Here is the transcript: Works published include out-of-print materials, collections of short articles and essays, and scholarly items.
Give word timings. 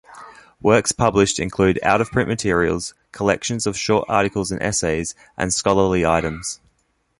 Works 0.63 0.91
published 0.91 1.37
include 1.39 1.79
out-of-print 1.83 2.27
materials, 2.27 2.95
collections 3.11 3.67
of 3.67 3.77
short 3.77 4.05
articles 4.09 4.49
and 4.51 4.59
essays, 4.59 5.13
and 5.37 5.53
scholarly 5.53 6.07
items. 6.07 6.59